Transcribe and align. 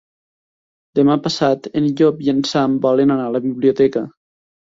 Demà 0.99 1.17
passat 1.27 1.69
en 1.81 1.89
Llop 1.99 2.25
i 2.29 2.33
en 2.33 2.41
Sam 2.53 2.79
volen 2.87 3.15
anar 3.19 3.29
a 3.33 3.37
la 3.37 3.43
biblioteca. 3.45 4.05